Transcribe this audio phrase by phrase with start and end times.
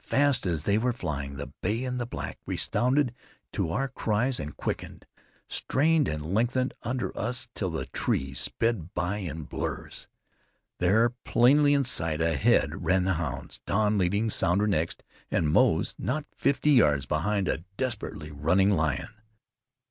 [0.00, 3.14] Fast as they were flying, the bay and the black responded
[3.52, 5.04] to our cries, and quickened,
[5.46, 10.08] strained and lengthened under us till the trees sped by in blurs.
[10.78, 16.24] There, plainly in sight ahead ran the hounds, Don leading, Sounder next, and Moze not
[16.34, 19.10] fifty yards, behind a desperately running lion.